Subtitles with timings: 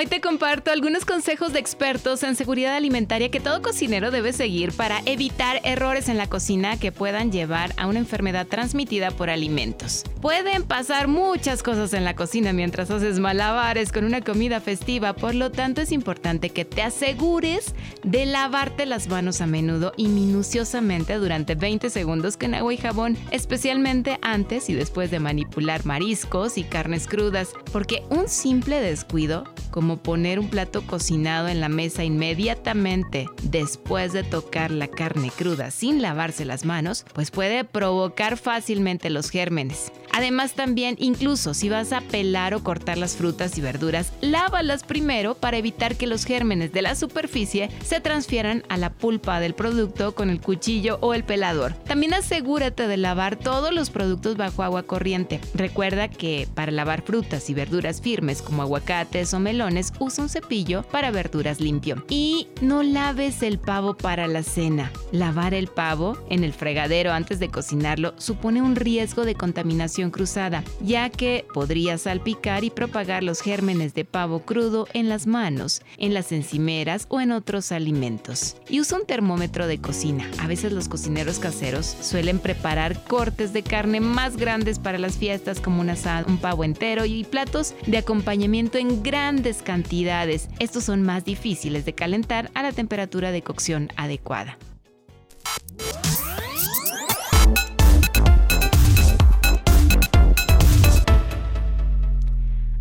[0.00, 4.72] Hoy te comparto algunos consejos de expertos en seguridad alimentaria que todo cocinero debe seguir
[4.72, 10.04] para evitar errores en la cocina que puedan llevar a una enfermedad transmitida por alimentos.
[10.22, 15.34] Pueden pasar muchas cosas en la cocina mientras haces malabares con una comida festiva, por
[15.34, 21.16] lo tanto es importante que te asegures de lavarte las manos a menudo y minuciosamente
[21.16, 26.64] durante 20 segundos con agua y jabón, especialmente antes y después de manipular mariscos y
[26.64, 33.28] carnes crudas, porque un simple descuido como poner un plato cocinado en la mesa inmediatamente
[33.42, 39.30] después de tocar la carne cruda sin lavarse las manos, pues puede provocar fácilmente los
[39.30, 39.92] gérmenes.
[40.20, 45.34] Además también, incluso si vas a pelar o cortar las frutas y verduras, lávalas primero
[45.34, 50.14] para evitar que los gérmenes de la superficie se transfieran a la pulpa del producto
[50.14, 51.72] con el cuchillo o el pelador.
[51.86, 55.40] También asegúrate de lavar todos los productos bajo agua corriente.
[55.54, 60.82] Recuerda que para lavar frutas y verduras firmes como aguacates o melones, usa un cepillo
[60.82, 62.04] para verduras limpio.
[62.10, 64.92] Y no laves el pavo para la cena.
[65.12, 70.64] Lavar el pavo en el fregadero antes de cocinarlo supone un riesgo de contaminación cruzada,
[70.80, 76.14] ya que podría salpicar y propagar los gérmenes de pavo crudo en las manos, en
[76.14, 78.56] las encimeras o en otros alimentos.
[78.68, 80.30] Y usa un termómetro de cocina.
[80.38, 85.60] A veces los cocineros caseros suelen preparar cortes de carne más grandes para las fiestas
[85.60, 90.48] como un asado, un pavo entero y platos de acompañamiento en grandes cantidades.
[90.58, 94.58] Estos son más difíciles de calentar a la temperatura de cocción adecuada.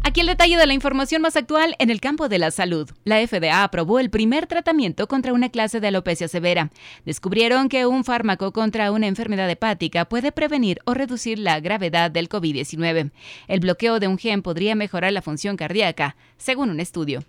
[0.10, 2.90] Aquí el detalle de la información más actual en el campo de la salud.
[3.04, 6.72] La FDA aprobó el primer tratamiento contra una clase de alopecia severa.
[7.06, 12.28] Descubrieron que un fármaco contra una enfermedad hepática puede prevenir o reducir la gravedad del
[12.28, 13.12] COVID-19.
[13.48, 17.24] El bloqueo de un gen podría mejorar la función cardíaca, según un estudio.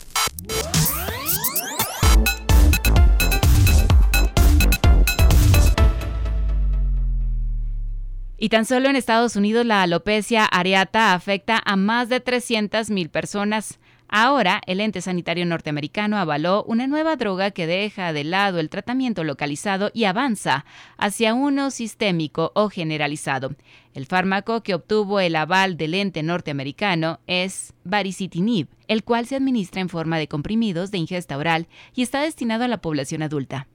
[8.42, 13.78] Y tan solo en Estados Unidos la alopecia areata afecta a más de 300.000 personas.
[14.08, 19.24] Ahora, el ente sanitario norteamericano avaló una nueva droga que deja de lado el tratamiento
[19.24, 20.64] localizado y avanza
[20.96, 23.54] hacia uno sistémico o generalizado.
[23.92, 29.82] El fármaco que obtuvo el aval del ente norteamericano es baricitinib, el cual se administra
[29.82, 33.68] en forma de comprimidos de ingesta oral y está destinado a la población adulta.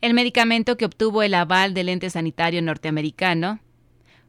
[0.00, 3.60] El medicamento que obtuvo el aval del ente sanitario norteamericano,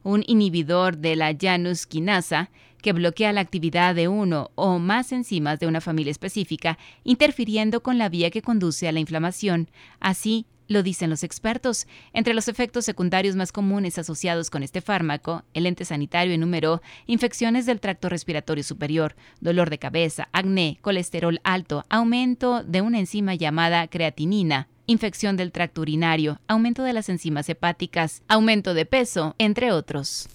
[0.03, 2.49] un inhibidor de la Janus quinasa,
[2.81, 7.97] que bloquea la actividad de uno o más enzimas de una familia específica, interfiriendo con
[7.97, 9.69] la vía que conduce a la inflamación.
[10.01, 11.87] Así lo dicen los expertos.
[12.11, 17.65] Entre los efectos secundarios más comunes asociados con este fármaco, el ente sanitario enumeró infecciones
[17.65, 23.87] del tracto respiratorio superior, dolor de cabeza, acné, colesterol alto, aumento de una enzima llamada
[23.87, 30.29] creatinina, infección del tracto urinario, aumento de las enzimas hepáticas, aumento de peso, entre otros.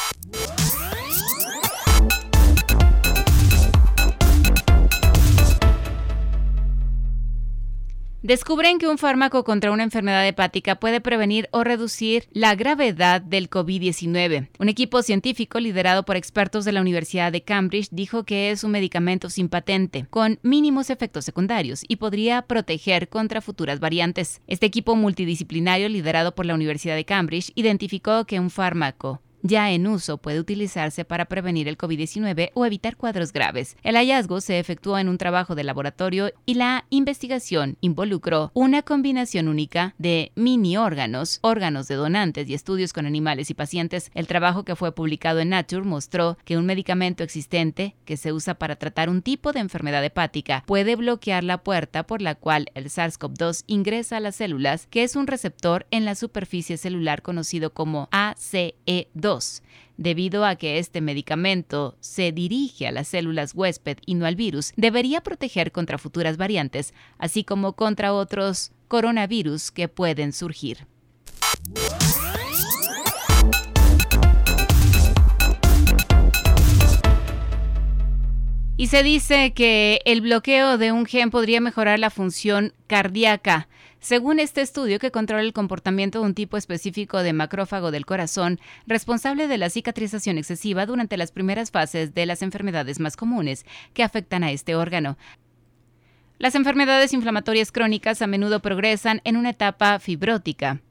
[8.26, 13.48] Descubren que un fármaco contra una enfermedad hepática puede prevenir o reducir la gravedad del
[13.48, 14.48] COVID-19.
[14.58, 18.72] Un equipo científico liderado por expertos de la Universidad de Cambridge dijo que es un
[18.72, 24.40] medicamento sin patente, con mínimos efectos secundarios y podría proteger contra futuras variantes.
[24.48, 29.86] Este equipo multidisciplinario liderado por la Universidad de Cambridge identificó que un fármaco ya en
[29.86, 33.76] uso puede utilizarse para prevenir el COVID-19 o evitar cuadros graves.
[33.82, 39.48] El hallazgo se efectuó en un trabajo de laboratorio y la investigación involucró una combinación
[39.48, 44.10] única de mini órganos, órganos de donantes y estudios con animales y pacientes.
[44.14, 48.54] El trabajo que fue publicado en Nature mostró que un medicamento existente que se usa
[48.54, 52.86] para tratar un tipo de enfermedad hepática puede bloquear la puerta por la cual el
[52.86, 58.08] SARS-CoV-2 ingresa a las células, que es un receptor en la superficie celular conocido como
[58.10, 59.35] ACE2
[59.96, 64.72] debido a que este medicamento se dirige a las células huésped y no al virus,
[64.76, 70.86] debería proteger contra futuras variantes, así como contra otros coronavirus que pueden surgir.
[78.78, 83.68] Y se dice que el bloqueo de un gen podría mejorar la función cardíaca.
[84.00, 88.60] Según este estudio que controla el comportamiento de un tipo específico de macrófago del corazón,
[88.86, 93.64] responsable de la cicatrización excesiva durante las primeras fases de las enfermedades más comunes
[93.94, 95.16] que afectan a este órgano.
[96.38, 100.82] Las enfermedades inflamatorias crónicas a menudo progresan en una etapa fibrótica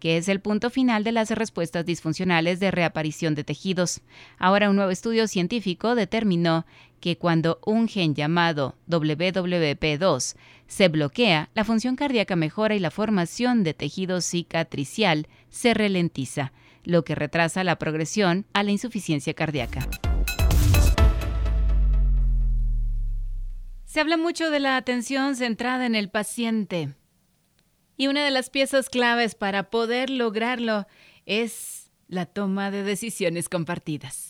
[0.00, 4.00] que es el punto final de las respuestas disfuncionales de reaparición de tejidos.
[4.38, 6.66] Ahora un nuevo estudio científico determinó
[7.00, 10.36] que cuando un gen llamado WWP2
[10.66, 16.52] se bloquea, la función cardíaca mejora y la formación de tejido cicatricial se ralentiza,
[16.84, 19.88] lo que retrasa la progresión a la insuficiencia cardíaca.
[23.84, 26.94] Se habla mucho de la atención centrada en el paciente.
[27.96, 30.86] Y una de las piezas claves para poder lograrlo
[31.26, 34.29] es la toma de decisiones compartidas.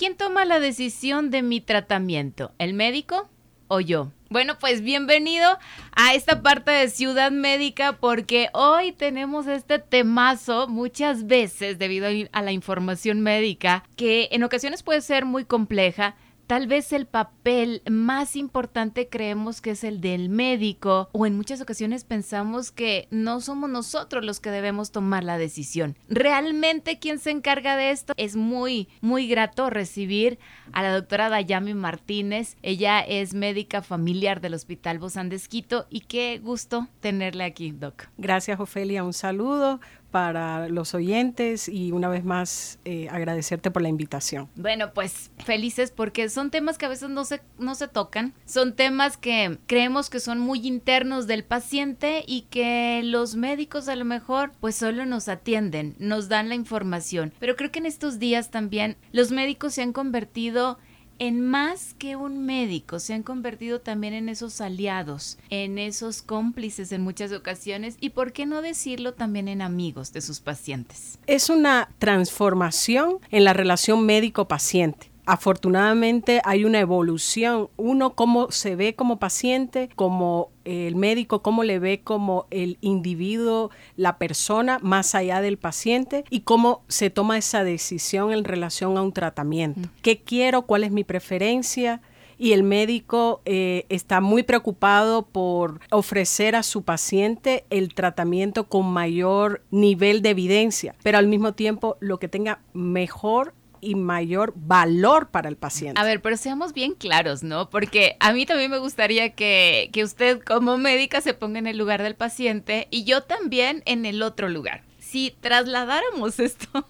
[0.00, 2.54] ¿Quién toma la decisión de mi tratamiento?
[2.56, 3.28] ¿El médico
[3.68, 4.10] o yo?
[4.30, 5.58] Bueno, pues bienvenido
[5.94, 12.40] a esta parte de Ciudad Médica porque hoy tenemos este temazo muchas veces debido a
[12.40, 16.14] la información médica que en ocasiones puede ser muy compleja,
[16.50, 21.60] Tal vez el papel más importante creemos que es el del médico o en muchas
[21.60, 25.96] ocasiones pensamos que no somos nosotros los que debemos tomar la decisión.
[26.08, 30.40] Realmente quien se encarga de esto es muy, muy grato recibir
[30.72, 32.56] a la doctora Dayami Martínez.
[32.62, 38.08] Ella es médica familiar del Hospital Bozán de Esquito y qué gusto tenerle aquí, Doc.
[38.18, 39.04] Gracias, Ofelia.
[39.04, 39.78] Un saludo
[40.10, 44.48] para los oyentes y una vez más eh, agradecerte por la invitación.
[44.56, 48.74] Bueno, pues felices porque son temas que a veces no se, no se tocan, son
[48.74, 54.04] temas que creemos que son muy internos del paciente y que los médicos a lo
[54.04, 58.50] mejor pues solo nos atienden, nos dan la información, pero creo que en estos días
[58.50, 60.78] también los médicos se han convertido
[61.20, 66.90] en más que un médico, se han convertido también en esos aliados, en esos cómplices
[66.92, 71.18] en muchas ocasiones y, por qué no decirlo, también en amigos de sus pacientes.
[71.26, 77.68] Es una transformación en la relación médico-paciente afortunadamente hay una evolución.
[77.76, 83.70] Uno, cómo se ve como paciente, como el médico, cómo le ve como el individuo,
[83.96, 89.02] la persona, más allá del paciente, y cómo se toma esa decisión en relación a
[89.02, 89.88] un tratamiento.
[90.02, 90.62] ¿Qué quiero?
[90.62, 92.00] ¿Cuál es mi preferencia?
[92.40, 98.86] y el médico eh, está muy preocupado por ofrecer a su paciente el tratamiento con
[98.86, 105.30] mayor nivel de evidencia, pero al mismo tiempo lo que tenga mejor y mayor valor
[105.30, 106.00] para el paciente.
[106.00, 107.70] A ver, pero seamos bien claros, ¿no?
[107.70, 111.78] Porque a mí también me gustaría que, que usted como médica se ponga en el
[111.78, 116.86] lugar del paciente y yo también en el otro lugar si trasladáramos esto,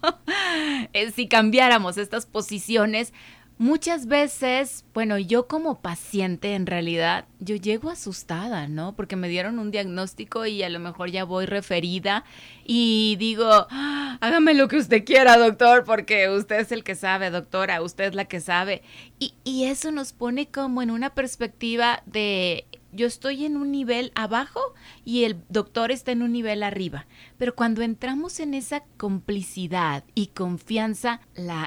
[0.92, 3.14] eh, si cambiáramos estas posiciones,
[3.60, 8.96] Muchas veces, bueno, yo como paciente en realidad, yo llego asustada, ¿no?
[8.96, 12.24] Porque me dieron un diagnóstico y a lo mejor ya voy referida
[12.64, 17.28] y digo, ah, hágame lo que usted quiera, doctor, porque usted es el que sabe,
[17.28, 18.80] doctora, usted es la que sabe.
[19.18, 24.12] Y, y eso nos pone como en una perspectiva de yo estoy en un nivel
[24.14, 24.60] abajo
[25.04, 27.06] y el doctor está en un nivel arriba.
[27.38, 31.20] Pero cuando entramos en esa complicidad y confianza,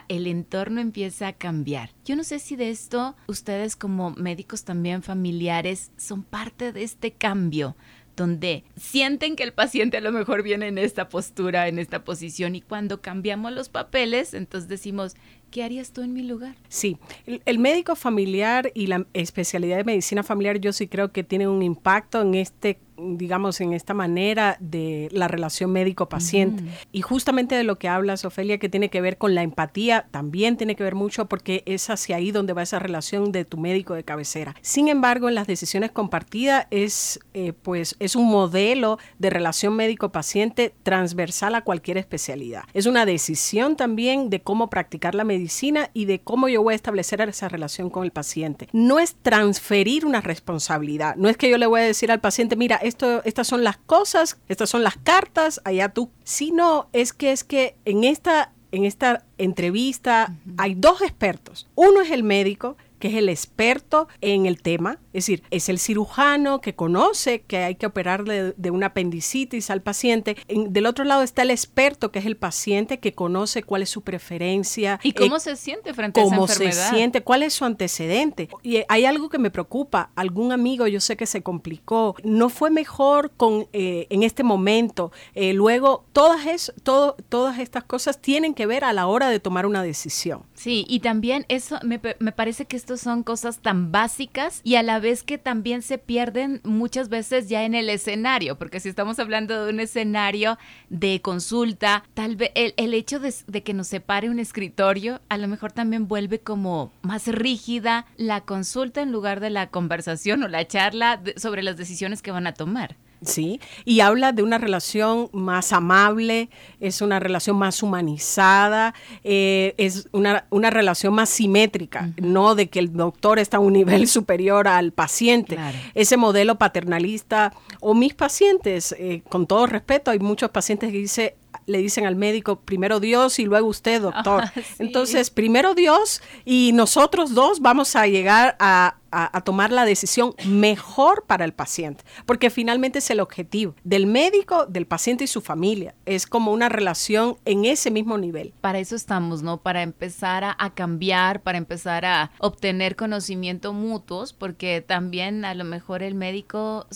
[0.08, 1.92] el entorno empieza a cambiar.
[2.06, 7.12] Yo no sé si de esto ustedes como médicos también familiares son parte de este
[7.12, 7.76] cambio
[8.16, 12.56] donde sienten que el paciente a lo mejor viene en esta postura, en esta posición,
[12.56, 15.16] y cuando cambiamos los papeles, entonces decimos,
[15.52, 16.56] ¿qué harías tú en mi lugar?
[16.70, 21.48] Sí, el, médico familiar y la especialidad de medicina familiar yo sí creo que tiene
[21.48, 26.64] un impacto en este digamos, en esta manera de la relación médico-paciente.
[26.92, 30.58] Y justamente de lo que hablas, Ofelia, que tiene que ver con la empatía, también
[30.58, 33.94] tiene que ver mucho porque es hacia ahí donde va esa relación de tu médico
[33.94, 34.56] de cabecera.
[34.62, 40.74] Sin embargo, en las decisiones compartidas es, eh, pues, es un modelo de relación médico-paciente
[40.84, 42.64] transversal a cualquier especialidad.
[42.74, 46.76] Es una decisión también de cómo practicar la medicina y de cómo yo voy a
[46.76, 48.68] establecer esa relación con el paciente.
[48.74, 52.56] No es transferir una responsabilidad, no es que yo le voy a decir al paciente,
[52.56, 56.10] mira, esto, estas son las cosas, estas son las cartas, allá tú.
[56.24, 61.68] Sino es que es que en esta, en esta entrevista hay dos expertos.
[61.76, 65.78] Uno es el médico que es el experto en el tema, es decir, es el
[65.78, 70.38] cirujano que conoce que hay que operar de, una apendicitis al paciente.
[70.48, 74.04] del otro lado está el experto, que es el paciente que conoce cuál es su
[74.04, 75.02] preferencia.
[75.04, 76.72] ¿Y cómo eh, se siente frente a esa enfermedad?
[76.72, 78.48] Cómo se siente, cuál es su antecedente.
[78.62, 80.12] Y hay algo que me preocupa.
[80.16, 85.12] Algún amigo, yo sé que se complicó, no fue mejor con, eh, en este momento.
[85.36, 89.42] Eh, luego, todas, es, todo, todas estas cosas tienen que ver a la hora de
[89.42, 90.44] tomar una decisión.
[90.54, 94.84] Sí, y también eso me, me parece que esto son cosas tan básicas y a
[94.84, 99.20] la vez que también se pierden muchas veces ya en el escenario, porque si estamos
[99.20, 100.58] hablando de un escenario
[100.90, 105.72] de consulta, tal vez el, hecho de, que nos separe un escritorio a lo mejor
[105.72, 111.22] también vuelve como más rígida la consulta en lugar de la conversación o la charla
[111.38, 112.96] sobre las decisiones que van a tomar.
[113.26, 116.50] Sí, y habla de una relación más amable,
[116.80, 122.80] es una relación más humanizada, eh, es una, una, relación más simétrica, no de que
[122.80, 125.58] el doctor está a un nivel superior al paciente.
[125.94, 131.36] Ese modelo paternalista, o mis pacientes, eh, con todo respeto, hay muchos pacientes que dice,
[131.66, 134.44] le dicen al médico, primero Dios y luego usted, doctor.
[134.80, 141.26] Entonces, primero Dios y nosotros dos vamos a llegar a, a, tomar la decisión mejor
[141.28, 145.96] para el paciente, porque finalmente es el objetivo del médico, del paciente y su familia.
[146.06, 148.54] Es como una relación en ese mismo nivel.
[148.62, 149.58] Para eso estamos, ¿no?
[149.58, 156.04] Para empezar a, cambiar, para empezar a obtener conocimiento mutuos, porque también a lo mejor
[156.04, 156.88] el médico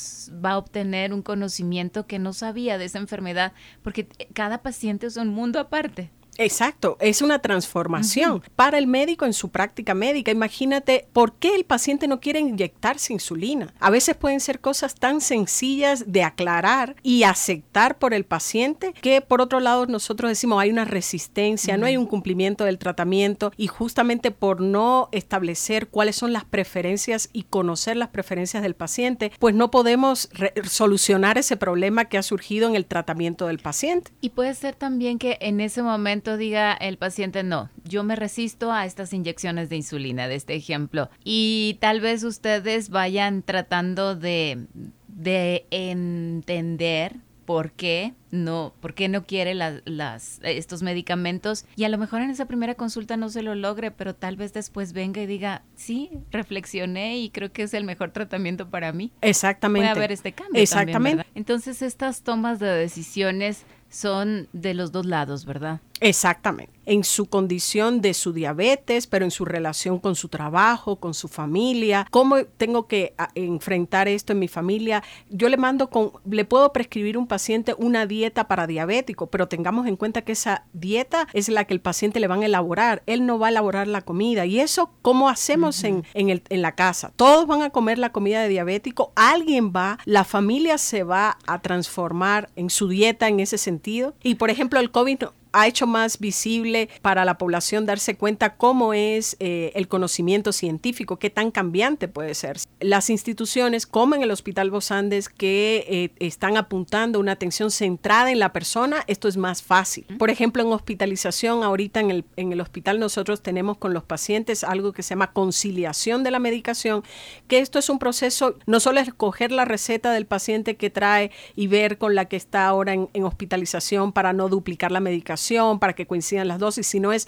[0.43, 5.17] va a obtener un conocimiento que no sabía de esa enfermedad, porque cada paciente es
[5.17, 6.11] un mundo aparte.
[6.37, 10.31] Exacto, es una transformación para el médico en su práctica médica.
[10.31, 13.73] Imagínate por qué el paciente no quiere inyectarse insulina.
[13.79, 19.21] A veces pueden ser cosas tan sencillas de aclarar y aceptar por el paciente que
[19.21, 23.67] por otro lado nosotros decimos hay una resistencia, no hay un cumplimiento del tratamiento y
[23.67, 29.55] justamente por no establecer cuáles son las preferencias y conocer las preferencias del paciente, pues
[29.55, 30.29] no podemos
[30.69, 34.11] solucionar ese problema que ha surgido en el tratamiento del paciente.
[34.21, 38.73] Y puede ser también que en ese momento diga el paciente, no, yo me resisto
[38.73, 41.09] a estas inyecciones de insulina, de este ejemplo.
[41.23, 44.67] Y tal vez ustedes vayan tratando de,
[45.07, 51.97] de entender por qué no, por qué no quiere las, estos medicamentos y a lo
[51.97, 55.27] mejor en esa primera consulta no se lo logre, pero tal vez después venga y
[55.27, 59.13] diga, sí, reflexioné y creo que es el mejor tratamiento para mí.
[59.21, 59.87] Exactamente.
[59.87, 60.61] Puede haber este cambio.
[60.61, 61.25] Exactamente.
[61.35, 65.79] Entonces estas tomas de decisiones son de los dos lados, ¿verdad?
[65.99, 71.13] Exactamente en su condición de su diabetes, pero en su relación con su trabajo, con
[71.13, 75.03] su familia, cómo tengo que enfrentar esto en mi familia.
[75.29, 79.49] Yo le mando con, le puedo prescribir a un paciente una dieta para diabético, pero
[79.49, 83.03] tengamos en cuenta que esa dieta es la que el paciente le van a elaborar.
[83.05, 84.45] Él no va a elaborar la comida.
[84.45, 87.11] Y eso, ¿cómo hacemos en, en, el, en la casa?
[87.17, 91.59] Todos van a comer la comida de diabético, alguien va, la familia se va a
[91.59, 94.13] transformar en su dieta en ese sentido.
[94.23, 95.17] Y por ejemplo, el COVID
[95.51, 101.17] ha hecho más visible para la población darse cuenta cómo es eh, el conocimiento científico,
[101.17, 102.57] qué tan cambiante puede ser.
[102.79, 108.39] Las instituciones como en el Hospital Bosandes que eh, están apuntando una atención centrada en
[108.39, 110.05] la persona, esto es más fácil.
[110.17, 114.63] Por ejemplo, en hospitalización, ahorita en el, en el hospital nosotros tenemos con los pacientes
[114.63, 117.03] algo que se llama conciliación de la medicación,
[117.47, 121.31] que esto es un proceso, no solo es escoger la receta del paciente que trae
[121.55, 125.36] y ver con la que está ahora en hospitalización para no duplicar la medicación,
[125.79, 127.27] para que coincidan las dosis, sino es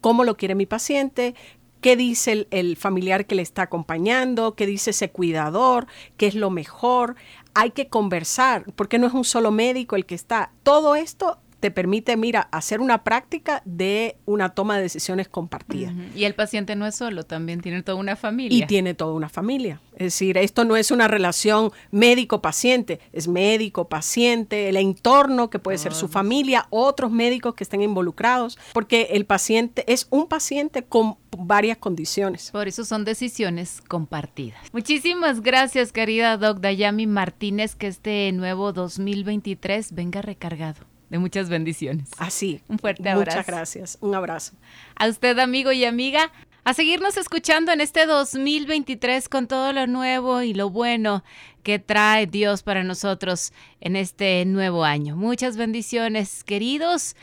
[0.00, 1.34] cómo lo quiere mi paciente,
[1.80, 6.48] qué dice el, familiar que le está acompañando, qué dice ese cuidador, qué es lo
[6.48, 7.16] mejor.
[7.54, 10.52] Hay que conversar, porque no es un solo médico el que está.
[10.62, 15.94] Todo esto te permite, mira, hacer una práctica de una toma de decisiones compartida.
[16.16, 18.58] Y el paciente no es solo, también tiene toda una familia.
[18.58, 19.80] Y tiene toda una familia.
[19.92, 25.94] Es decir, esto no es una relación médico-paciente, es médico-paciente, el entorno que puede ser
[25.94, 31.78] su familia, otros médicos que estén involucrados, porque el paciente es un paciente con varias
[31.78, 32.50] condiciones.
[32.50, 34.60] Por eso son decisiones compartidas.
[34.72, 42.08] Muchísimas gracias, querida Doc Dayami Martínez, que este nuevo 2023 venga recargado de muchas bendiciones.
[42.16, 42.62] Así.
[42.68, 43.36] Un fuerte abrazo.
[43.36, 43.98] Muchas gracias.
[44.00, 44.54] Un abrazo.
[44.96, 46.32] A usted, amigo y amiga,
[46.64, 51.22] a seguirnos escuchando en este 2023 con todo lo nuevo y lo bueno
[51.62, 53.52] que trae Dios para nosotros
[53.82, 55.14] en este nuevo año.
[55.14, 57.14] Muchas bendiciones, queridos,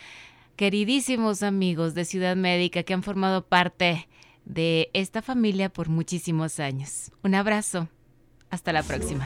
[0.56, 4.08] queridísimos amigos de Ciudad Médica que han formado parte
[4.46, 7.12] de esta familia por muchísimos años.
[7.24, 7.90] Un abrazo.
[8.52, 9.26] Hasta la próxima.